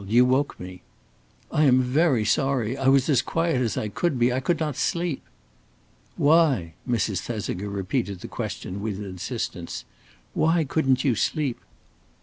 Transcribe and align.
You 0.07 0.25
woke 0.25 0.59
me." 0.59 0.81
"I 1.51 1.65
am 1.65 1.79
very 1.83 2.25
sorry. 2.25 2.75
I 2.75 2.87
was 2.87 3.07
as 3.07 3.21
quiet 3.21 3.61
as 3.61 3.77
I 3.77 3.87
could 3.87 4.17
be. 4.17 4.33
I 4.33 4.39
could 4.39 4.59
not 4.59 4.75
sleep." 4.75 5.21
"Why?" 6.17 6.73
Mrs. 6.89 7.19
Thesiger 7.19 7.69
repeated 7.69 8.21
the 8.21 8.27
question 8.27 8.81
with 8.81 8.97
insistence. 8.99 9.85
"Why 10.33 10.63
couldn't 10.63 11.03
you 11.03 11.13
sleep?" 11.13 11.59